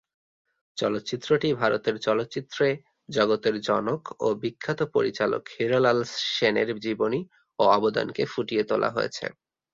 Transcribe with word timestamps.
চলচ্চিত্রটি 0.77 1.49
ভারতের 1.53 1.95
চলচ্চিত্রে 1.99 2.67
জগতের 3.09 3.55
জনক 3.61 4.01
ও 4.19 4.27
বিখ্যাত 4.41 4.79
পরিচালক 4.95 5.43
হীরালাল 5.53 5.99
সেনের 6.29 6.69
জীবনী 6.79 7.21
ও 7.59 7.63
অবদানকে 7.71 8.23
ফুটিয়ে 8.25 8.63
তোলা 8.63 8.89
হয়েছে। 8.89 9.25